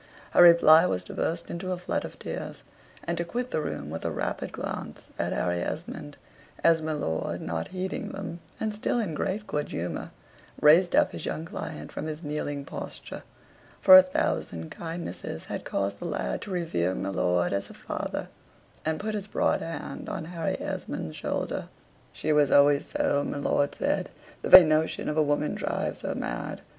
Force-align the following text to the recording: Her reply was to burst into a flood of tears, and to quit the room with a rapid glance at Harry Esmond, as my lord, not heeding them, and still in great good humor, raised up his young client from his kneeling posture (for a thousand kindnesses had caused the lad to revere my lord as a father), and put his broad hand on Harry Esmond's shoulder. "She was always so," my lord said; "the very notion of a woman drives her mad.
Her 0.31 0.41
reply 0.41 0.87
was 0.87 1.03
to 1.03 1.13
burst 1.13 1.51
into 1.51 1.71
a 1.71 1.77
flood 1.77 2.03
of 2.03 2.17
tears, 2.17 2.63
and 3.03 3.19
to 3.19 3.23
quit 3.23 3.51
the 3.51 3.61
room 3.61 3.91
with 3.91 4.03
a 4.03 4.09
rapid 4.09 4.51
glance 4.51 5.09
at 5.19 5.31
Harry 5.31 5.59
Esmond, 5.59 6.17
as 6.63 6.81
my 6.81 6.91
lord, 6.93 7.39
not 7.39 7.67
heeding 7.67 8.09
them, 8.09 8.39
and 8.59 8.73
still 8.73 8.97
in 8.97 9.13
great 9.13 9.45
good 9.45 9.69
humor, 9.69 10.09
raised 10.59 10.95
up 10.95 11.11
his 11.11 11.27
young 11.27 11.45
client 11.45 11.91
from 11.91 12.07
his 12.07 12.23
kneeling 12.23 12.65
posture 12.65 13.21
(for 13.79 13.95
a 13.95 14.01
thousand 14.01 14.71
kindnesses 14.71 15.43
had 15.45 15.65
caused 15.65 15.99
the 15.99 16.05
lad 16.05 16.41
to 16.41 16.49
revere 16.49 16.95
my 16.95 17.09
lord 17.09 17.53
as 17.53 17.69
a 17.69 17.75
father), 17.75 18.27
and 18.83 18.99
put 18.99 19.13
his 19.13 19.27
broad 19.27 19.61
hand 19.61 20.09
on 20.09 20.25
Harry 20.25 20.59
Esmond's 20.59 21.15
shoulder. 21.15 21.67
"She 22.11 22.33
was 22.33 22.49
always 22.49 22.87
so," 22.87 23.23
my 23.23 23.37
lord 23.37 23.75
said; 23.75 24.09
"the 24.41 24.49
very 24.49 24.63
notion 24.65 25.07
of 25.09 25.17
a 25.17 25.21
woman 25.21 25.53
drives 25.53 26.01
her 26.01 26.15
mad. 26.15 26.61